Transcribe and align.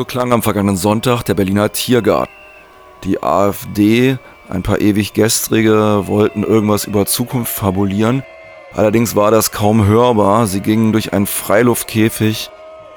So 0.00 0.06
klang 0.06 0.32
am 0.32 0.42
vergangenen 0.42 0.78
Sonntag 0.78 1.24
der 1.24 1.34
Berliner 1.34 1.72
Tiergarten. 1.72 2.32
Die 3.04 3.22
AfD, 3.22 4.16
ein 4.48 4.62
paar 4.62 4.80
ewig 4.80 5.12
Gestrige 5.12 6.04
wollten 6.06 6.42
irgendwas 6.42 6.86
über 6.86 7.04
Zukunft 7.04 7.52
fabulieren. 7.52 8.22
Allerdings 8.72 9.14
war 9.14 9.30
das 9.30 9.52
kaum 9.52 9.84
hörbar. 9.84 10.46
Sie 10.46 10.62
gingen 10.62 10.92
durch 10.92 11.12
einen 11.12 11.26
Freiluftkäfig, 11.26 12.48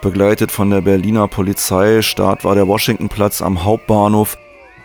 begleitet 0.02 0.50
von 0.50 0.70
der 0.70 0.80
Berliner 0.80 1.28
Polizei. 1.28 2.02
Start 2.02 2.46
war 2.46 2.56
der 2.56 2.70
Washingtonplatz 2.70 3.42
am 3.42 3.66
Hauptbahnhof. 3.66 4.38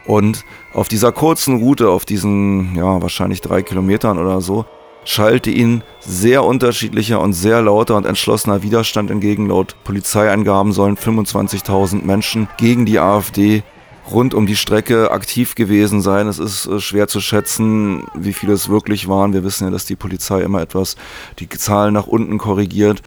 Und 0.04 0.44
auf 0.74 0.88
dieser 0.88 1.12
kurzen 1.12 1.58
Route, 1.58 1.88
auf 1.88 2.04
diesen, 2.04 2.74
ja, 2.74 3.00
wahrscheinlich 3.00 3.42
drei 3.42 3.62
Kilometern 3.62 4.18
oder 4.18 4.40
so, 4.40 4.64
schallte 5.08 5.50
ihnen 5.50 5.82
sehr 6.00 6.44
unterschiedlicher 6.44 7.18
und 7.20 7.32
sehr 7.32 7.62
lauter 7.62 7.96
und 7.96 8.04
entschlossener 8.04 8.62
Widerstand 8.62 9.10
entgegen. 9.10 9.48
Laut 9.48 9.74
Polizeiangaben 9.82 10.72
sollen 10.72 10.98
25.000 10.98 12.04
Menschen 12.04 12.46
gegen 12.58 12.84
die 12.84 12.98
AfD 12.98 13.62
rund 14.10 14.34
um 14.34 14.46
die 14.46 14.56
Strecke 14.56 15.10
aktiv 15.10 15.54
gewesen 15.54 16.02
sein. 16.02 16.28
Es 16.28 16.38
ist 16.38 16.66
äh, 16.66 16.78
schwer 16.78 17.08
zu 17.08 17.20
schätzen, 17.22 18.04
wie 18.14 18.34
viele 18.34 18.52
es 18.52 18.68
wirklich 18.68 19.08
waren. 19.08 19.32
Wir 19.32 19.44
wissen 19.44 19.64
ja, 19.64 19.70
dass 19.70 19.86
die 19.86 19.96
Polizei 19.96 20.42
immer 20.42 20.60
etwas 20.60 20.96
die 21.38 21.48
Zahlen 21.48 21.94
nach 21.94 22.06
unten 22.06 22.36
korrigiert. 22.36 23.02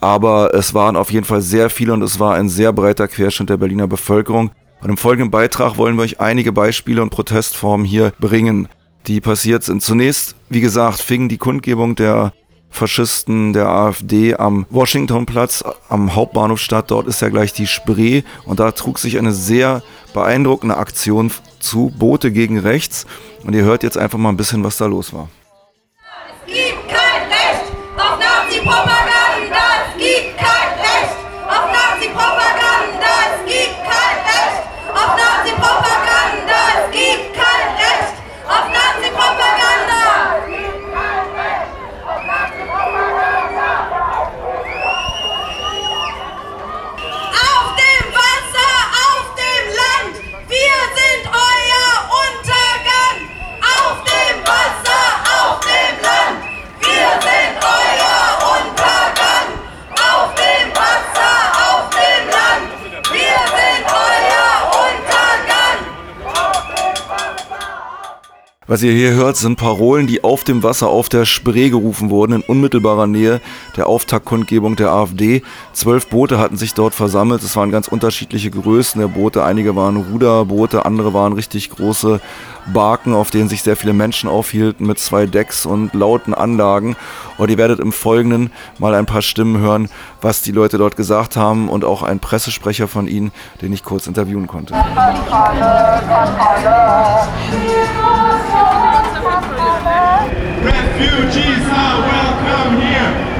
Aber 0.00 0.54
es 0.54 0.74
waren 0.74 0.96
auf 0.96 1.10
jeden 1.10 1.24
Fall 1.24 1.40
sehr 1.40 1.70
viele 1.70 1.94
und 1.94 2.02
es 2.02 2.20
war 2.20 2.34
ein 2.34 2.50
sehr 2.50 2.74
breiter 2.74 3.08
Querschnitt 3.08 3.48
der 3.48 3.56
Berliner 3.56 3.88
Bevölkerung. 3.88 4.50
Und 4.82 4.90
im 4.90 4.96
folgenden 4.98 5.30
Beitrag 5.30 5.78
wollen 5.78 5.96
wir 5.96 6.02
euch 6.02 6.20
einige 6.20 6.52
Beispiele 6.52 7.02
und 7.02 7.10
Protestformen 7.10 7.86
hier 7.86 8.12
bringen, 8.20 8.68
die 9.08 9.20
passiert 9.20 9.64
sind. 9.64 9.82
Zunächst, 9.82 10.36
wie 10.48 10.60
gesagt, 10.60 11.00
fing 11.00 11.28
die 11.28 11.38
Kundgebung 11.38 11.96
der 11.96 12.32
Faschisten 12.70 13.54
der 13.54 13.68
AfD 13.68 14.34
am 14.34 14.66
Washingtonplatz 14.70 15.64
am 15.88 16.14
Hauptbahnhof 16.14 16.60
statt. 16.60 16.90
Dort 16.90 17.06
ist 17.06 17.22
ja 17.22 17.30
gleich 17.30 17.52
die 17.52 17.66
Spree 17.66 18.22
und 18.44 18.60
da 18.60 18.72
trug 18.72 18.98
sich 18.98 19.18
eine 19.18 19.32
sehr 19.32 19.82
beeindruckende 20.12 20.76
Aktion 20.76 21.32
zu, 21.58 21.90
Boote 21.98 22.30
gegen 22.30 22.58
rechts. 22.58 23.06
Und 23.44 23.54
ihr 23.54 23.64
hört 23.64 23.82
jetzt 23.82 23.96
einfach 23.96 24.18
mal 24.18 24.28
ein 24.28 24.36
bisschen, 24.36 24.62
was 24.64 24.76
da 24.76 24.86
los 24.86 25.12
war. 25.12 25.28
Was 68.70 68.82
ihr 68.82 68.92
hier 68.92 69.14
hört, 69.14 69.38
sind 69.38 69.56
Parolen, 69.56 70.06
die 70.06 70.22
auf 70.22 70.44
dem 70.44 70.62
Wasser 70.62 70.88
auf 70.88 71.08
der 71.08 71.24
Spree 71.24 71.70
gerufen 71.70 72.10
wurden, 72.10 72.34
in 72.34 72.42
unmittelbarer 72.42 73.06
Nähe 73.06 73.40
der 73.78 73.86
Auftaktkundgebung 73.86 74.76
der 74.76 74.92
AfD. 74.92 75.40
Zwölf 75.72 76.08
Boote 76.08 76.38
hatten 76.38 76.58
sich 76.58 76.74
dort 76.74 76.94
versammelt. 76.94 77.42
Es 77.42 77.56
waren 77.56 77.70
ganz 77.70 77.88
unterschiedliche 77.88 78.50
Größen 78.50 79.00
der 79.00 79.08
Boote. 79.08 79.42
Einige 79.42 79.74
waren 79.74 79.96
Ruderboote, 79.96 80.84
andere 80.84 81.14
waren 81.14 81.32
richtig 81.32 81.70
große 81.70 82.20
Barken, 82.70 83.14
auf 83.14 83.30
denen 83.30 83.48
sich 83.48 83.62
sehr 83.62 83.74
viele 83.74 83.94
Menschen 83.94 84.28
aufhielten, 84.28 84.86
mit 84.86 84.98
zwei 84.98 85.24
Decks 85.24 85.64
und 85.64 85.94
lauten 85.94 86.34
Anlagen. 86.34 86.94
Und 87.38 87.50
ihr 87.50 87.56
werdet 87.56 87.80
im 87.80 87.92
Folgenden 87.92 88.50
mal 88.78 88.94
ein 88.94 89.06
paar 89.06 89.22
Stimmen 89.22 89.56
hören, 89.62 89.88
was 90.20 90.42
die 90.42 90.52
Leute 90.52 90.78
dort 90.78 90.96
gesagt 90.96 91.36
haben 91.36 91.68
und 91.68 91.84
auch 91.84 92.02
ein 92.02 92.20
Pressesprecher 92.20 92.88
von 92.88 93.06
ihnen, 93.06 93.32
den 93.62 93.72
ich 93.72 93.84
kurz 93.84 94.06
interviewen 94.06 94.46
konnte. 94.46 94.74
Refugees 100.64 101.64
are 101.70 102.02
welcome 102.02 102.80
here. 102.80 103.37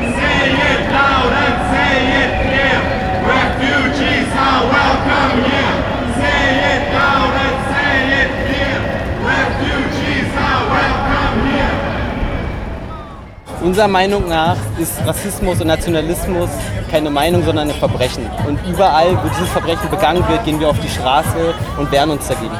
Unserer 13.78 13.92
Meinung 13.92 14.28
nach 14.28 14.56
ist 14.80 14.94
Rassismus 15.06 15.60
und 15.60 15.68
Nationalismus 15.68 16.50
keine 16.90 17.10
Meinung, 17.10 17.44
sondern 17.44 17.70
ein 17.70 17.76
Verbrechen. 17.76 18.24
Und 18.44 18.58
überall, 18.68 19.16
wo 19.22 19.28
dieses 19.28 19.48
Verbrechen 19.50 19.88
begangen 19.88 20.26
wird, 20.28 20.44
gehen 20.44 20.58
wir 20.58 20.68
auf 20.68 20.80
die 20.80 20.88
Straße 20.88 21.54
und 21.78 21.92
wehren 21.92 22.10
uns 22.10 22.26
dagegen. 22.26 22.56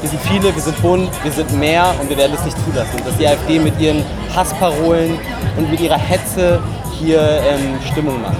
Wir 0.00 0.08
sind 0.08 0.20
viele, 0.22 0.54
wir 0.54 0.62
sind 0.62 0.80
bunt, 0.80 1.10
wir 1.24 1.32
sind 1.32 1.58
mehr 1.58 1.92
und 2.00 2.08
wir 2.08 2.16
werden 2.16 2.30
es 2.36 2.44
nicht 2.44 2.56
zulassen, 2.64 2.96
dass 3.04 3.16
die 3.16 3.26
AfD 3.26 3.58
mit 3.58 3.80
ihren 3.80 4.04
Hassparolen 4.36 5.14
und 5.56 5.68
mit 5.68 5.80
ihrer 5.80 5.98
Hetze 5.98 6.60
hier 7.00 7.18
ähm, 7.18 7.80
Stimmung 7.90 8.22
macht. 8.22 8.36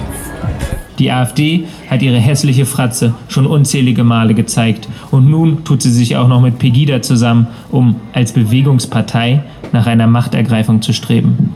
Die 0.99 1.11
AfD 1.11 1.67
hat 1.89 2.01
ihre 2.01 2.19
hässliche 2.19 2.65
Fratze 2.65 3.15
schon 3.27 3.45
unzählige 3.45 4.05
Male 4.05 4.33
gezeigt 4.33 4.87
und 5.11 5.29
nun 5.29 5.65
tut 5.65 5.81
sie 5.81 5.91
sich 5.91 6.15
auch 6.15 6.29
noch 6.29 6.39
mit 6.39 6.57
Pegida 6.57 7.01
zusammen, 7.01 7.47
um 7.69 7.99
als 8.13 8.31
Bewegungspartei 8.31 9.43
nach 9.73 9.87
einer 9.87 10.07
Machtergreifung 10.07 10.81
zu 10.81 10.93
streben. 10.93 11.53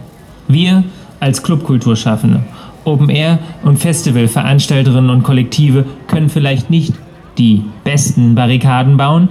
Wir 0.53 0.83
als 1.19 1.43
Clubkulturschaffende, 1.43 2.41
Open 2.83 3.09
Air 3.09 3.39
und 3.63 3.77
Festivalveranstalterinnen 3.77 5.09
und 5.09 5.23
Kollektive 5.23 5.85
können 6.07 6.29
vielleicht 6.29 6.69
nicht 6.69 6.93
die 7.37 7.63
besten 7.83 8.35
Barrikaden 8.35 8.97
bauen. 8.97 9.29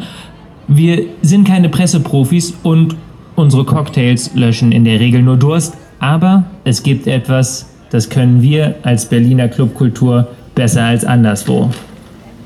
Wir 0.69 1.05
sind 1.23 1.47
keine 1.47 1.69
Presseprofis 1.69 2.55
und 2.63 2.97
unsere 3.35 3.65
Cocktails 3.65 4.35
löschen 4.35 4.73
in 4.73 4.85
der 4.85 5.01
Regel 5.01 5.23
nur 5.23 5.37
Durst, 5.37 5.77
aber 5.99 6.45
es 6.65 6.83
gibt 6.83 7.07
etwas, 7.07 7.69
das 7.91 8.09
können 8.09 8.41
wir 8.41 8.77
als 8.83 9.07
Berliner 9.07 9.49
Clubkultur 9.49 10.29
besser 10.55 10.85
als 10.85 11.05
anderswo. 11.05 11.71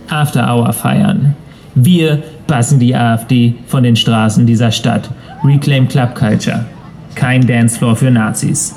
After 0.08 0.48
Hour 0.48 0.72
feiern. 0.72 1.34
Wir 1.74 2.22
passen 2.46 2.78
die 2.78 2.94
AfD 2.94 3.54
von 3.66 3.82
den 3.82 3.96
Straßen 3.96 4.46
dieser 4.46 4.70
Stadt. 4.70 5.10
Reclaim 5.44 5.88
Club 5.88 6.14
Culture. 6.14 6.64
Kein 7.14 7.46
Dancefloor 7.46 7.96
für 7.96 8.10
Nazis. 8.10 8.74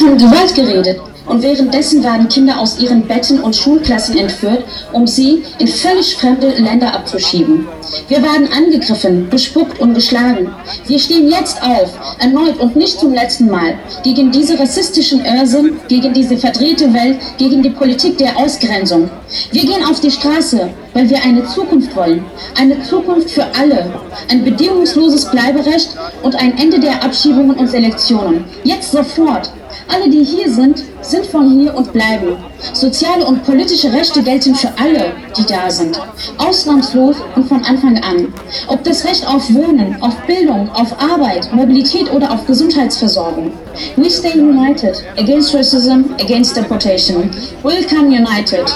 Von 0.00 0.16
Gewalt 0.16 0.54
geredet 0.54 0.98
und 1.26 1.42
währenddessen 1.42 2.02
werden 2.02 2.28
Kinder 2.28 2.58
aus 2.58 2.78
ihren 2.78 3.02
Betten 3.06 3.40
und 3.40 3.54
Schulklassen 3.54 4.16
entführt, 4.16 4.64
um 4.92 5.06
sie 5.06 5.42
in 5.58 5.68
völlig 5.68 6.16
fremde 6.16 6.48
Länder 6.48 6.94
abzuschieben. 6.94 7.68
Wir 8.08 8.22
werden 8.22 8.48
angegriffen, 8.50 9.28
bespuckt 9.28 9.78
und 9.78 9.94
geschlagen. 9.94 10.50
Wir 10.86 10.98
stehen 10.98 11.28
jetzt 11.28 11.62
auf, 11.62 11.92
erneut 12.18 12.58
und 12.58 12.76
nicht 12.76 12.98
zum 12.98 13.12
letzten 13.12 13.48
Mal, 13.48 13.74
gegen 14.02 14.32
diese 14.32 14.58
rassistischen 14.58 15.24
Irrsinn, 15.24 15.78
gegen 15.88 16.14
diese 16.14 16.36
verdrehte 16.36 16.92
Welt, 16.94 17.18
gegen 17.36 17.62
die 17.62 17.70
Politik 17.70 18.16
der 18.18 18.36
Ausgrenzung. 18.36 19.10
Wir 19.52 19.62
gehen 19.62 19.84
auf 19.84 20.00
die 20.00 20.10
Straße, 20.10 20.70
weil 20.94 21.10
wir 21.10 21.22
eine 21.22 21.46
Zukunft 21.46 21.94
wollen. 21.94 22.24
Eine 22.58 22.82
Zukunft 22.82 23.30
für 23.30 23.44
alle. 23.58 23.92
Ein 24.30 24.44
bedingungsloses 24.44 25.30
Bleiberecht 25.30 25.90
und 26.22 26.34
ein 26.36 26.56
Ende 26.58 26.80
der 26.80 27.04
Abschiebungen 27.04 27.56
und 27.56 27.68
Selektionen. 27.68 28.44
Jetzt 28.64 28.92
sofort. 28.92 29.52
Alle, 29.92 30.08
die 30.08 30.22
hier 30.22 30.48
sind, 30.48 30.84
sind 31.02 31.26
von 31.26 31.50
hier 31.50 31.74
und 31.74 31.92
bleiben. 31.92 32.36
Soziale 32.72 33.24
und 33.26 33.44
politische 33.44 33.92
Rechte 33.92 34.22
gelten 34.22 34.54
für 34.54 34.68
alle, 34.78 35.12
die 35.36 35.44
da 35.44 35.68
sind. 35.68 36.00
Ausnahmslos 36.38 37.16
und 37.34 37.48
von 37.48 37.64
Anfang 37.64 37.98
an. 37.98 38.32
Ob 38.68 38.84
das 38.84 39.04
Recht 39.04 39.26
auf 39.26 39.52
Wohnen, 39.52 40.00
auf 40.00 40.14
Bildung, 40.26 40.70
auf 40.70 40.94
Arbeit, 41.00 41.52
Mobilität 41.52 42.12
oder 42.12 42.30
auf 42.30 42.46
Gesundheitsversorgung. 42.46 43.52
We 43.96 44.08
stay 44.08 44.38
united 44.38 45.04
against 45.18 45.54
racism, 45.54 46.14
against 46.20 46.56
deportation. 46.56 47.30
We'll 47.64 47.84
come 47.88 48.08
united. 48.08 48.70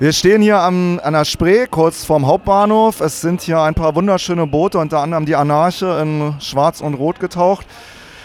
Wir 0.00 0.14
stehen 0.14 0.40
hier 0.40 0.58
am, 0.58 0.98
an 1.04 1.12
der 1.12 1.26
Spree, 1.26 1.66
kurz 1.66 2.06
vorm 2.06 2.26
Hauptbahnhof. 2.26 3.02
Es 3.02 3.20
sind 3.20 3.42
hier 3.42 3.60
ein 3.60 3.74
paar 3.74 3.94
wunderschöne 3.94 4.46
Boote, 4.46 4.78
unter 4.78 5.00
anderem 5.00 5.26
die 5.26 5.36
Anarche 5.36 6.00
in 6.00 6.36
Schwarz 6.40 6.80
und 6.80 6.94
Rot 6.94 7.20
getaucht. 7.20 7.66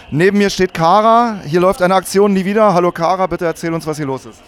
Neben 0.10 0.38
mir 0.38 0.50
steht 0.50 0.74
Kara. 0.74 1.42
Hier 1.46 1.60
läuft 1.60 1.82
eine 1.82 1.96
Aktion 1.96 2.32
nie 2.32 2.46
wieder. 2.46 2.74
Hallo 2.74 2.94
Kara, 2.94 3.28
bitte 3.28 3.44
erzähl 3.44 3.74
uns, 3.74 3.86
was 3.86 3.98
hier 3.98 4.06
los 4.06 4.26
ist. 4.26 4.42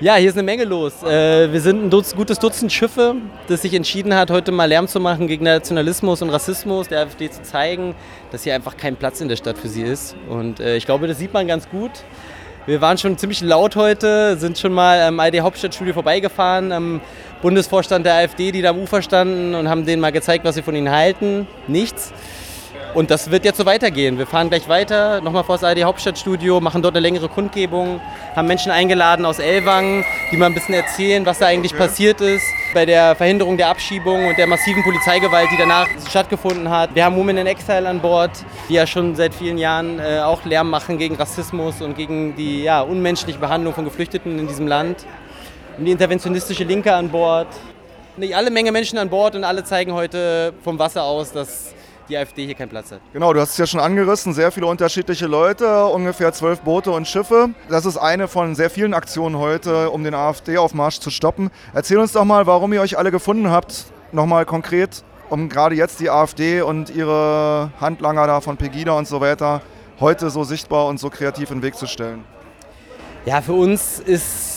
Ja, 0.00 0.14
hier 0.14 0.30
ist 0.30 0.36
eine 0.36 0.42
Menge 0.42 0.64
los. 0.64 1.02
Äh, 1.02 1.52
wir 1.52 1.60
sind 1.60 1.84
ein 1.84 1.90
Dutz, 1.90 2.16
gutes 2.16 2.38
Dutzend 2.38 2.72
Schiffe, 2.72 3.16
das 3.46 3.60
sich 3.60 3.74
entschieden 3.74 4.14
hat, 4.14 4.30
heute 4.30 4.50
mal 4.50 4.64
Lärm 4.64 4.88
zu 4.88 5.00
machen 5.00 5.26
gegen 5.26 5.44
Nationalismus 5.44 6.22
und 6.22 6.30
Rassismus, 6.30 6.88
der 6.88 7.00
AfD 7.00 7.30
zu 7.30 7.42
zeigen, 7.42 7.94
dass 8.32 8.44
hier 8.44 8.54
einfach 8.54 8.78
kein 8.78 8.96
Platz 8.96 9.20
in 9.20 9.28
der 9.28 9.36
Stadt 9.36 9.58
für 9.58 9.68
sie 9.68 9.82
ist. 9.82 10.16
Und 10.30 10.60
äh, 10.60 10.78
ich 10.78 10.86
glaube, 10.86 11.06
das 11.06 11.18
sieht 11.18 11.34
man 11.34 11.46
ganz 11.46 11.68
gut. 11.68 11.90
Wir 12.66 12.82
waren 12.82 12.98
schon 12.98 13.16
ziemlich 13.16 13.40
laut 13.40 13.74
heute, 13.74 14.36
sind 14.36 14.58
schon 14.58 14.74
mal 14.74 15.00
am 15.00 15.18
ARD 15.18 15.40
Hauptstadtstudio 15.40 15.94
vorbeigefahren, 15.94 16.72
am 16.72 17.00
Bundesvorstand 17.40 18.04
der 18.04 18.16
AfD, 18.16 18.52
die 18.52 18.60
da 18.60 18.70
am 18.70 18.78
Ufer 18.78 19.00
standen 19.00 19.54
und 19.54 19.66
haben 19.66 19.86
denen 19.86 20.02
mal 20.02 20.12
gezeigt, 20.12 20.44
was 20.44 20.56
wir 20.56 20.62
von 20.62 20.74
ihnen 20.74 20.90
halten. 20.90 21.46
Nichts. 21.68 22.12
Und 22.92 23.12
das 23.12 23.30
wird 23.30 23.44
jetzt 23.44 23.56
so 23.56 23.66
weitergehen. 23.66 24.18
Wir 24.18 24.26
fahren 24.26 24.48
gleich 24.48 24.68
weiter, 24.68 25.20
nochmal 25.20 25.44
vor 25.44 25.54
das 25.54 25.62
ARD 25.62 25.84
Hauptstadtstudio, 25.84 26.60
machen 26.60 26.82
dort 26.82 26.96
eine 26.96 27.00
längere 27.00 27.28
Kundgebung, 27.28 28.00
haben 28.34 28.48
Menschen 28.48 28.72
eingeladen 28.72 29.24
aus 29.24 29.38
Ellwangen, 29.38 30.04
die 30.32 30.36
mal 30.36 30.46
ein 30.46 30.54
bisschen 30.54 30.74
erzählen, 30.74 31.24
was 31.24 31.38
da 31.38 31.46
eigentlich 31.46 31.76
passiert 31.76 32.20
ist 32.20 32.44
bei 32.74 32.84
der 32.86 33.14
Verhinderung 33.14 33.56
der 33.56 33.68
Abschiebung 33.68 34.26
und 34.26 34.36
der 34.36 34.48
massiven 34.48 34.82
Polizeigewalt, 34.82 35.48
die 35.52 35.56
danach 35.56 35.86
stattgefunden 36.08 36.68
hat. 36.68 36.92
Wir 36.92 37.04
haben 37.04 37.14
Women 37.14 37.38
in 37.38 37.46
Exile 37.46 37.88
an 37.88 38.00
Bord, 38.00 38.32
die 38.68 38.74
ja 38.74 38.88
schon 38.88 39.14
seit 39.14 39.34
vielen 39.34 39.58
Jahren 39.58 40.00
äh, 40.00 40.18
auch 40.20 40.44
Lärm 40.44 40.68
machen 40.68 40.98
gegen 40.98 41.14
Rassismus 41.14 41.80
und 41.82 41.96
gegen 41.96 42.34
die 42.34 42.64
ja, 42.64 42.80
unmenschliche 42.80 43.38
Behandlung 43.38 43.72
von 43.72 43.84
Geflüchteten 43.84 44.36
in 44.36 44.48
diesem 44.48 44.66
Land. 44.66 45.06
Und 45.78 45.84
die 45.84 45.92
interventionistische 45.92 46.64
Linke 46.64 46.92
an 46.92 47.08
Bord. 47.08 47.48
Nicht 48.16 48.34
alle 48.34 48.50
Menge 48.50 48.72
Menschen 48.72 48.98
an 48.98 49.08
Bord 49.08 49.36
und 49.36 49.44
alle 49.44 49.62
zeigen 49.62 49.92
heute 49.92 50.52
vom 50.64 50.76
Wasser 50.78 51.04
aus, 51.04 51.30
dass 51.32 51.72
die 52.10 52.18
AfD 52.18 52.44
hier 52.44 52.54
keinen 52.54 52.68
Platz 52.68 52.90
hat. 52.92 53.00
Genau, 53.12 53.32
du 53.32 53.40
hast 53.40 53.52
es 53.52 53.58
ja 53.58 53.66
schon 53.66 53.80
angerissen, 53.80 54.34
sehr 54.34 54.50
viele 54.50 54.66
unterschiedliche 54.66 55.26
Leute, 55.26 55.86
ungefähr 55.86 56.32
zwölf 56.32 56.60
Boote 56.60 56.90
und 56.90 57.06
Schiffe. 57.06 57.50
Das 57.68 57.86
ist 57.86 57.96
eine 57.96 58.28
von 58.28 58.54
sehr 58.54 58.70
vielen 58.70 58.94
Aktionen 58.94 59.38
heute, 59.38 59.90
um 59.90 60.04
den 60.04 60.14
AfD-Aufmarsch 60.14 60.98
zu 60.98 61.10
stoppen. 61.10 61.50
Erzähl 61.72 61.98
uns 61.98 62.12
doch 62.12 62.24
mal, 62.24 62.46
warum 62.46 62.72
ihr 62.72 62.80
euch 62.80 62.98
alle 62.98 63.10
gefunden 63.10 63.50
habt, 63.50 63.86
nochmal 64.12 64.44
konkret, 64.44 65.04
um 65.28 65.48
gerade 65.48 65.74
jetzt 65.76 66.00
die 66.00 66.10
AfD 66.10 66.62
und 66.62 66.90
ihre 66.90 67.70
Handlanger 67.80 68.26
da 68.26 68.40
von 68.40 68.56
Pegida 68.56 68.92
und 68.92 69.06
so 69.06 69.20
weiter 69.20 69.62
heute 70.00 70.30
so 70.30 70.44
sichtbar 70.44 70.86
und 70.86 70.98
so 70.98 71.10
kreativ 71.10 71.50
in 71.50 71.58
den 71.58 71.62
Weg 71.62 71.76
zu 71.76 71.86
stellen. 71.86 72.24
Ja, 73.26 73.42
für 73.42 73.52
uns 73.52 74.00
ist 74.00 74.49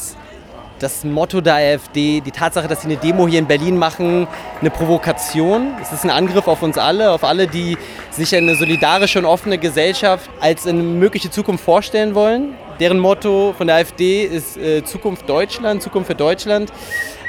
das 0.84 1.04
Motto 1.06 1.40
der 1.40 1.56
AfD, 1.56 2.20
die 2.22 2.32
Tatsache, 2.32 2.68
dass 2.68 2.82
sie 2.82 2.88
eine 2.88 2.98
Demo 2.98 3.28
hier 3.28 3.40
in 3.40 3.48
Berlin 3.48 3.78
machen, 3.78 4.28
eine 4.60 4.70
Provokation. 4.70 5.72
Es 5.82 5.94
ist 5.94 6.04
ein 6.04 6.10
Angriff 6.10 6.48
auf 6.48 6.62
uns 6.62 6.78
alle, 6.78 7.12
auf 7.12 7.24
alle, 7.24 7.48
die 7.48 7.78
sich 8.12 8.36
eine 8.36 8.56
solidarische 8.56 9.20
und 9.20 9.26
offene 9.26 9.58
Gesellschaft 9.58 10.30
als 10.42 10.68
eine 10.68 10.84
mögliche 10.84 11.32
Zukunft 11.32 11.64
vorstellen 11.64 12.16
wollen. 12.16 12.56
Deren 12.80 13.00
Motto 13.00 13.54
von 13.58 13.68
der 13.68 13.78
AfD 13.78 14.24
ist 14.24 14.58
äh, 14.58 14.84
Zukunft 14.84 15.30
Deutschland, 15.30 15.81
Zukunft 15.81 16.08
für 16.08 16.16
Deutschland. 16.16 16.72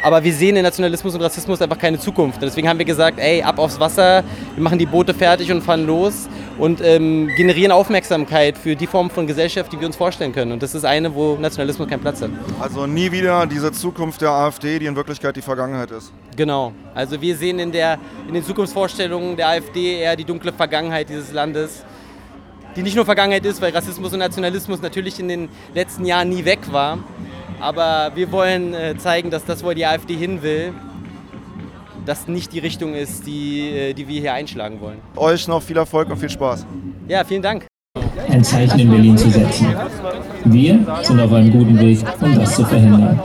Aber 0.02 0.22
wir 0.22 0.34
sehen 0.34 0.56
in 0.56 0.62
Nationalismus 0.62 1.14
und 1.14 1.22
Rassismus 1.22 1.62
einfach 1.62 1.78
keine 1.78 1.98
Zukunft. 1.98 2.36
Und 2.36 2.44
deswegen 2.44 2.68
haben 2.68 2.78
wir 2.78 2.84
gesagt, 2.84 3.18
ey, 3.18 3.42
ab 3.42 3.58
aufs 3.58 3.80
Wasser, 3.80 4.22
wir 4.54 4.62
machen 4.62 4.78
die 4.78 4.84
Boote 4.84 5.14
fertig 5.14 5.50
und 5.50 5.62
fahren 5.62 5.86
los 5.86 6.28
und 6.58 6.82
ähm, 6.82 7.30
generieren 7.36 7.72
Aufmerksamkeit 7.72 8.58
für 8.58 8.76
die 8.76 8.86
Form 8.86 9.08
von 9.08 9.26
Gesellschaft, 9.26 9.72
die 9.72 9.80
wir 9.80 9.86
uns 9.86 9.96
vorstellen 9.96 10.32
können. 10.32 10.52
Und 10.52 10.62
das 10.62 10.74
ist 10.74 10.84
eine, 10.84 11.14
wo 11.14 11.36
Nationalismus 11.36 11.88
keinen 11.88 12.02
Platz 12.02 12.20
hat. 12.20 12.30
Also 12.60 12.86
nie 12.86 13.10
wieder 13.10 13.46
diese 13.46 13.72
Zukunft 13.72 14.20
der 14.20 14.30
AfD, 14.30 14.78
die 14.78 14.86
in 14.86 14.94
Wirklichkeit 14.94 15.36
die 15.36 15.42
Vergangenheit 15.42 15.90
ist. 15.90 16.12
Genau. 16.36 16.72
Also 16.94 17.18
wir 17.20 17.34
sehen 17.34 17.58
in, 17.58 17.72
der, 17.72 17.98
in 18.28 18.34
den 18.34 18.44
Zukunftsvorstellungen 18.44 19.36
der 19.36 19.48
AfD 19.48 20.00
eher 20.00 20.16
die 20.16 20.24
dunkle 20.24 20.52
Vergangenheit 20.52 21.08
dieses 21.08 21.32
Landes 21.32 21.82
die 22.76 22.82
nicht 22.82 22.96
nur 22.96 23.04
Vergangenheit 23.04 23.44
ist, 23.44 23.60
weil 23.62 23.72
Rassismus 23.72 24.12
und 24.12 24.18
Nationalismus 24.18 24.82
natürlich 24.82 25.20
in 25.20 25.28
den 25.28 25.48
letzten 25.74 26.04
Jahren 26.04 26.28
nie 26.28 26.44
weg 26.44 26.60
war. 26.70 26.98
Aber 27.60 28.12
wir 28.14 28.30
wollen 28.32 28.74
äh, 28.74 28.96
zeigen, 28.98 29.30
dass 29.30 29.44
das, 29.44 29.64
wo 29.64 29.72
die 29.72 29.86
AfD 29.86 30.14
hin 30.14 30.42
will, 30.42 30.72
das 32.04 32.28
nicht 32.28 32.52
die 32.52 32.58
Richtung 32.58 32.94
ist, 32.94 33.26
die, 33.26 33.70
äh, 33.70 33.94
die 33.94 34.08
wir 34.08 34.20
hier 34.20 34.34
einschlagen 34.34 34.80
wollen. 34.80 34.98
Euch 35.16 35.48
noch 35.48 35.62
viel 35.62 35.76
Erfolg 35.76 36.10
und 36.10 36.18
viel 36.18 36.30
Spaß. 36.30 36.66
Ja, 37.08 37.24
vielen 37.24 37.42
Dank. 37.42 37.64
Ein 38.28 38.44
Zeichen 38.44 38.78
in 38.80 38.90
Berlin 38.90 39.16
zu 39.16 39.30
setzen. 39.30 39.74
Wir 40.44 40.84
sind 41.02 41.20
auf 41.20 41.32
einem 41.32 41.50
guten 41.52 41.78
Weg, 41.78 42.00
um 42.20 42.34
das 42.34 42.56
zu 42.56 42.64
verhindern. 42.64 43.20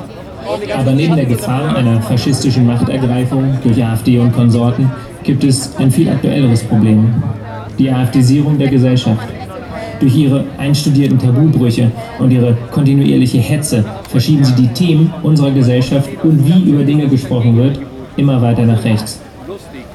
Aber 0.75 0.91
neben 0.91 1.15
der 1.15 1.25
Gefahr 1.25 1.75
einer 1.75 2.01
faschistischen 2.01 2.65
Machtergreifung 2.65 3.57
durch 3.63 3.83
AfD 3.83 4.19
und 4.19 4.31
Konsorten 4.31 4.91
gibt 5.23 5.43
es 5.43 5.75
ein 5.77 5.91
viel 5.91 6.09
aktuelleres 6.09 6.63
Problem. 6.63 7.21
Die 7.77 7.89
AfDisierung 7.89 8.57
der 8.57 8.69
Gesellschaft. 8.69 9.27
Durch 9.99 10.15
ihre 10.15 10.45
einstudierten 10.57 11.19
Tabubrüche 11.19 11.91
und 12.19 12.31
ihre 12.31 12.55
kontinuierliche 12.71 13.39
Hetze 13.39 13.83
verschieben 14.09 14.43
sie 14.45 14.55
die 14.55 14.67
Themen 14.69 15.13
unserer 15.23 15.51
Gesellschaft 15.51 16.09
und 16.23 16.47
wie 16.47 16.69
über 16.69 16.83
Dinge 16.83 17.07
gesprochen 17.07 17.57
wird, 17.57 17.79
immer 18.15 18.41
weiter 18.41 18.65
nach 18.65 18.83
rechts. 18.83 19.19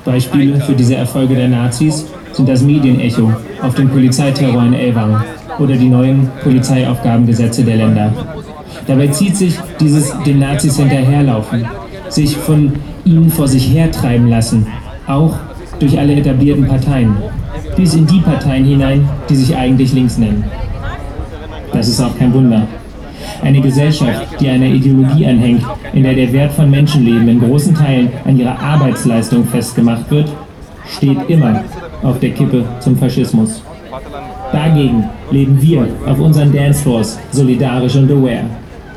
Beispiele 0.04 0.60
für 0.60 0.74
diese 0.74 0.96
Erfolge 0.96 1.34
der 1.34 1.48
Nazis 1.48 2.06
sind 2.32 2.48
das 2.48 2.62
Medienecho 2.62 3.32
auf 3.62 3.74
den 3.74 3.88
Polizeiterror 3.88 4.64
in 4.64 4.74
Elwang 4.74 5.22
oder 5.58 5.76
die 5.76 5.88
neuen 5.88 6.28
Polizeiaufgabengesetze 6.42 7.64
der 7.64 7.76
Länder. 7.76 8.12
Dabei 8.86 9.06
zieht 9.06 9.36
sich 9.36 9.54
dieses 9.80 10.12
den 10.26 10.40
Nazis 10.40 10.76
hinterherlaufen, 10.76 11.64
sich 12.10 12.36
von 12.36 12.72
ihnen 13.04 13.30
vor 13.30 13.48
sich 13.48 13.72
hertreiben 13.72 14.28
lassen, 14.28 14.66
auch 15.06 15.36
durch 15.78 15.98
alle 15.98 16.14
etablierten 16.14 16.66
Parteien, 16.66 17.16
bis 17.76 17.94
in 17.94 18.06
die 18.06 18.20
Parteien 18.20 18.64
hinein, 18.64 19.08
die 19.28 19.36
sich 19.36 19.56
eigentlich 19.56 19.92
links 19.92 20.18
nennen. 20.18 20.44
Das 21.72 21.88
ist 21.88 22.00
auch 22.00 22.16
kein 22.16 22.32
Wunder. 22.32 22.66
Eine 23.42 23.60
Gesellschaft, 23.60 24.40
die 24.40 24.48
einer 24.48 24.66
Ideologie 24.66 25.26
anhängt, 25.26 25.64
in 25.92 26.04
der 26.04 26.14
der 26.14 26.32
Wert 26.32 26.52
von 26.52 26.70
Menschenleben 26.70 27.28
in 27.28 27.40
großen 27.40 27.74
Teilen 27.74 28.10
an 28.24 28.38
ihrer 28.38 28.58
Arbeitsleistung 28.58 29.44
festgemacht 29.44 30.10
wird, 30.10 30.28
steht 30.88 31.18
immer 31.28 31.64
auf 32.02 32.18
der 32.20 32.30
Kippe 32.30 32.64
zum 32.80 32.96
Faschismus. 32.96 33.62
Dagegen 34.52 35.04
leben 35.30 35.60
wir 35.60 35.88
auf 36.06 36.18
unseren 36.20 36.52
Dancefloors 36.52 37.18
solidarisch 37.32 37.96
und 37.96 38.10
aware. 38.10 38.44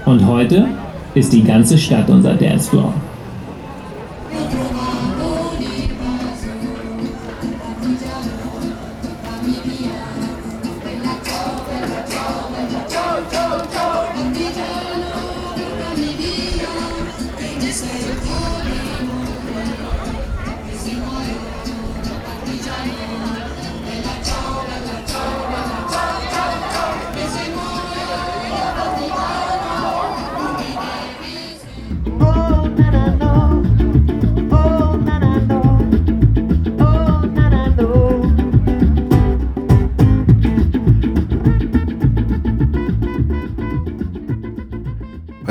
Und 0.05 0.25
heute 0.25 0.67
ist 1.15 1.33
die 1.33 1.43
ganze 1.43 1.77
Stadt 1.77 2.09
unser 2.09 2.35
Dancefloor. 2.35 2.93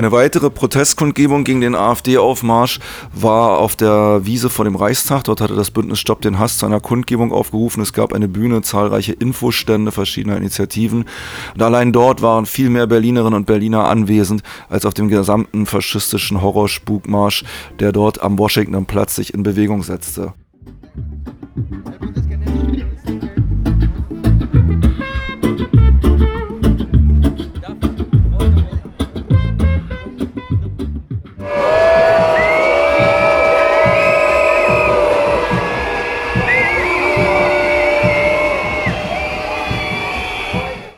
Eine 0.06 0.12
weitere 0.12 0.50
Protestkundgebung 0.50 1.42
gegen 1.42 1.60
den 1.60 1.74
AfD-Aufmarsch 1.74 2.78
war 3.12 3.58
auf 3.58 3.74
der 3.74 4.24
Wiese 4.24 4.50
vor 4.50 4.64
dem 4.64 4.76
Reichstag. 4.76 5.24
Dort 5.24 5.40
hatte 5.40 5.56
das 5.56 5.72
Bündnis 5.72 5.98
Stopp 5.98 6.20
den 6.20 6.38
Hass 6.38 6.58
zu 6.58 6.66
einer 6.66 6.78
Kundgebung 6.78 7.32
aufgerufen. 7.32 7.82
Es 7.82 7.92
gab 7.92 8.12
eine 8.12 8.28
Bühne, 8.28 8.62
zahlreiche 8.62 9.14
Infostände 9.14 9.90
verschiedener 9.90 10.36
Initiativen. 10.36 11.06
Und 11.54 11.60
allein 11.60 11.92
dort 11.92 12.22
waren 12.22 12.46
viel 12.46 12.70
mehr 12.70 12.86
Berlinerinnen 12.86 13.34
und 13.34 13.46
Berliner 13.46 13.88
anwesend 13.88 14.44
als 14.68 14.86
auf 14.86 14.94
dem 14.94 15.08
gesamten 15.08 15.66
faschistischen 15.66 16.40
Horrorspukmarsch, 16.40 17.42
der 17.80 17.90
dort 17.90 18.22
am 18.22 18.38
Washington 18.38 18.86
Platz 18.86 19.16
sich 19.16 19.34
in 19.34 19.42
Bewegung 19.42 19.82
setzte. 19.82 20.34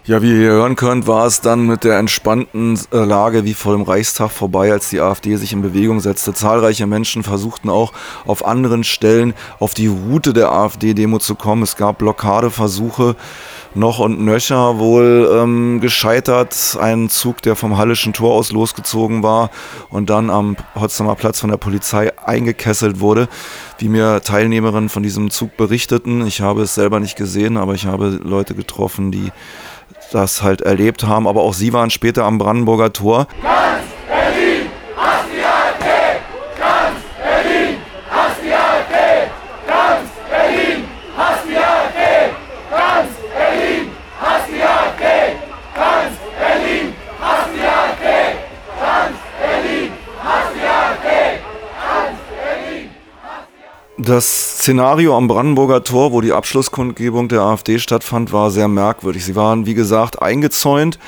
Ja, 0.09 0.23
wie 0.23 0.31
ihr 0.31 0.53
hören 0.53 0.75
könnt, 0.75 1.07
war 1.07 1.27
es 1.27 1.43
dann 1.43 1.67
mit 1.67 1.85
der 1.85 1.99
entspannten 1.99 2.81
äh, 2.93 3.05
Lage 3.05 3.45
wie 3.45 3.53
vor 3.53 3.73
dem 3.73 3.83
Reichstag 3.83 4.31
vorbei, 4.31 4.73
als 4.73 4.89
die 4.89 5.03
AfD 5.03 5.37
sich 5.37 5.53
in 5.53 5.61
Bewegung 5.61 6.01
setzte. 6.01 6.33
Zahlreiche 6.33 6.87
Menschen 6.87 7.23
versuchten 7.23 7.69
auch 7.69 7.93
auf 8.25 8.47
anderen 8.47 8.85
Stellen 8.85 9.35
auf 9.59 9.75
die 9.75 9.89
Route 9.89 10.33
der 10.33 10.51
AfD-Demo 10.51 11.19
zu 11.19 11.35
kommen. 11.35 11.63
Es 11.63 11.77
gab 11.77 11.99
Blockadeversuche 11.99 13.17
noch 13.75 13.99
und 13.99 14.23
nöcher 14.25 14.79
wohl 14.79 15.31
ähm, 15.31 15.81
gescheitert. 15.83 16.79
Ein 16.81 17.11
Zug, 17.11 17.43
der 17.43 17.55
vom 17.55 17.77
Hallischen 17.77 18.15
Tor 18.15 18.33
aus 18.33 18.51
losgezogen 18.51 19.23
war 19.23 19.51
und 19.91 20.09
dann 20.09 20.31
am 20.31 20.57
Potsdamer 20.73 21.17
Platz 21.17 21.39
von 21.41 21.51
der 21.51 21.59
Polizei 21.59 22.17
eingekesselt 22.19 23.01
wurde. 23.01 23.29
Wie 23.77 23.91
mir 23.91 24.23
Teilnehmerinnen 24.23 24.89
von 24.89 25.03
diesem 25.03 25.31
Zug 25.31 25.59
berichteten, 25.59 26.27
ich 26.27 26.41
habe 26.41 26.63
es 26.63 26.75
selber 26.75 26.99
nicht 26.99 27.17
gesehen, 27.17 27.59
aber 27.59 27.75
ich 27.75 27.85
habe 27.85 28.19
Leute 28.25 28.55
getroffen, 28.55 29.13
die 29.13 29.31
das 30.11 30.43
halt 30.43 30.61
erlebt 30.63 31.05
haben. 31.05 31.27
Aber 31.27 31.43
auch 31.43 31.55
sie 31.55 31.73
waren 31.73 31.91
später 31.91 32.25
am 32.25 32.39
Brandenburger 32.39 32.93
Tor. 32.93 33.27
Ganz 33.43 33.85
Berlin, 34.09 34.71
die 35.33 35.45
AfD! 35.45 36.21
Ganz 36.59 36.99
Berlin, 37.23 37.77
die 38.43 38.53
AfD! 38.53 39.31
Ganz 39.67 40.11
Berlin, 40.31 40.85
die 41.49 41.57
AfD! 41.57 42.29
Ganz 42.71 43.11
Berlin, 43.37 43.91
die 44.49 44.63
AfD! 44.63 45.37
Ganz 45.75 46.17
Berlin, 46.39 46.93
die 47.55 47.63
AfD! 47.67 48.39
Ganz 48.81 49.17
Berlin, 49.41 49.93
die 50.55 50.67
AfD! 50.67 51.41
Ganz 51.85 52.19
Berlin! 52.31 52.91
Das 53.99 54.48
Szenario 54.69 55.17
am 55.17 55.29
Brandenburger 55.29 55.83
Tor, 55.83 56.13
wo 56.13 56.21
die 56.21 56.33
Abschlusskundgebung 56.33 57.29
der 57.29 57.41
AfD 57.41 57.79
stattfand, 57.79 58.35
war 58.35 58.51
sehr 58.51 58.69
merkwürdig. 58.69 59.25
Sie 59.25 59.35
waren, 59.35 59.65
wie 59.65 59.73
gesagt, 59.73 60.21
eingezäunt, 60.21 60.99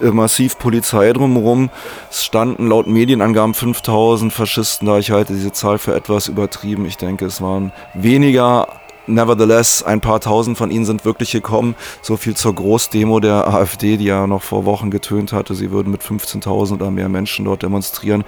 massiv 0.00 0.60
Polizei 0.60 1.12
drumherum. 1.12 1.70
Es 2.08 2.24
standen 2.24 2.68
laut 2.68 2.86
Medienangaben 2.86 3.52
5000 3.52 4.32
Faschisten 4.32 4.86
da. 4.86 4.98
Ich 4.98 5.10
halte 5.10 5.32
diese 5.32 5.50
Zahl 5.50 5.78
für 5.78 5.92
etwas 5.92 6.28
übertrieben. 6.28 6.86
Ich 6.86 6.98
denke, 6.98 7.24
es 7.24 7.42
waren 7.42 7.72
weniger 7.94 8.79
Nevertheless, 9.06 9.82
ein 9.82 10.00
paar 10.00 10.20
tausend 10.20 10.56
von 10.58 10.70
ihnen 10.70 10.84
sind 10.84 11.04
wirklich 11.04 11.32
gekommen. 11.32 11.74
So 12.02 12.16
viel 12.16 12.34
zur 12.34 12.54
Großdemo 12.54 13.20
der 13.20 13.48
AfD, 13.48 13.96
die 13.96 14.04
ja 14.04 14.26
noch 14.26 14.42
vor 14.42 14.64
Wochen 14.64 14.90
getönt 14.90 15.32
hatte, 15.32 15.54
sie 15.54 15.70
würden 15.70 15.90
mit 15.90 16.02
15.000 16.02 16.74
oder 16.74 16.90
mehr 16.90 17.08
Menschen 17.08 17.44
dort 17.44 17.62
demonstrieren. 17.62 18.24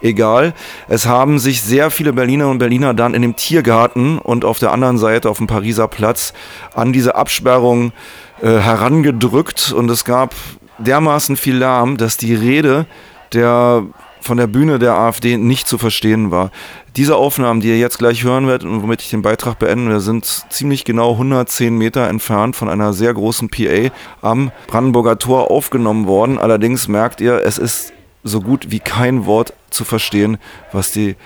Egal. 0.00 0.54
Es 0.88 1.06
haben 1.06 1.38
sich 1.38 1.62
sehr 1.62 1.90
viele 1.90 2.12
Berliner 2.12 2.48
und 2.48 2.58
Berliner 2.58 2.94
dann 2.94 3.14
in 3.14 3.22
dem 3.22 3.36
Tiergarten 3.36 4.18
und 4.18 4.44
auf 4.44 4.58
der 4.58 4.72
anderen 4.72 4.98
Seite 4.98 5.30
auf 5.30 5.38
dem 5.38 5.46
Pariser 5.46 5.88
Platz 5.88 6.32
an 6.74 6.92
diese 6.92 7.14
Absperrung 7.14 7.92
äh, 8.42 8.46
herangedrückt 8.46 9.72
und 9.72 9.90
es 9.90 10.04
gab 10.04 10.34
dermaßen 10.78 11.36
viel 11.36 11.56
Lärm, 11.56 11.96
dass 11.96 12.16
die 12.16 12.34
Rede 12.34 12.86
der 13.32 13.84
von 14.20 14.36
der 14.36 14.46
Bühne 14.46 14.78
der 14.78 14.94
AfD 14.94 15.36
nicht 15.36 15.68
zu 15.68 15.78
verstehen 15.78 16.30
war. 16.30 16.50
Diese 16.96 17.16
Aufnahmen, 17.16 17.60
die 17.60 17.68
ihr 17.68 17.78
jetzt 17.78 17.98
gleich 17.98 18.24
hören 18.24 18.46
werdet 18.46 18.68
und 18.68 18.82
womit 18.82 19.02
ich 19.02 19.10
den 19.10 19.22
Beitrag 19.22 19.58
beende, 19.58 20.00
sind 20.00 20.24
ziemlich 20.50 20.84
genau 20.84 21.12
110 21.12 21.76
Meter 21.76 22.08
entfernt 22.08 22.56
von 22.56 22.68
einer 22.68 22.92
sehr 22.92 23.14
großen 23.14 23.48
PA 23.48 23.90
am 24.22 24.50
Brandenburger 24.66 25.18
Tor 25.18 25.50
aufgenommen 25.50 26.06
worden. 26.06 26.38
Allerdings 26.38 26.88
merkt 26.88 27.20
ihr, 27.20 27.42
es 27.44 27.58
ist 27.58 27.92
so 28.24 28.40
gut 28.40 28.70
wie 28.70 28.80
kein 28.80 29.26
Wort 29.26 29.54
zu 29.70 29.84
verstehen, 29.84 30.38
was 30.72 30.92
die 30.92 31.16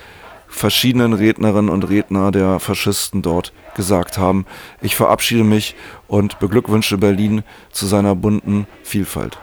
verschiedenen 0.48 1.12
Rednerinnen 1.12 1.70
und 1.70 1.88
Redner 1.88 2.30
der 2.30 2.60
Faschisten 2.60 3.22
dort 3.22 3.52
gesagt 3.74 4.18
haben. 4.18 4.46
Ich 4.80 4.94
verabschiede 4.94 5.42
mich 5.44 5.74
und 6.06 6.38
beglückwünsche 6.38 6.96
Berlin 6.96 7.42
zu 7.72 7.86
seiner 7.86 8.14
bunten 8.14 8.66
Vielfalt. 8.84 9.38